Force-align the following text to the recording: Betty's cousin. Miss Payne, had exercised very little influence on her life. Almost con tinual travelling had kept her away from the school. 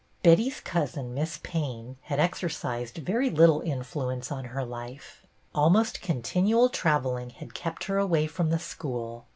Betty's 0.23 0.59
cousin. 0.61 1.13
Miss 1.13 1.37
Payne, 1.43 1.95
had 2.05 2.19
exercised 2.19 2.97
very 2.97 3.29
little 3.29 3.61
influence 3.61 4.31
on 4.31 4.45
her 4.45 4.65
life. 4.65 5.27
Almost 5.53 6.01
con 6.01 6.23
tinual 6.23 6.71
travelling 6.73 7.29
had 7.29 7.53
kept 7.53 7.83
her 7.83 7.99
away 7.99 8.25
from 8.25 8.49
the 8.49 8.57
school. 8.57 9.27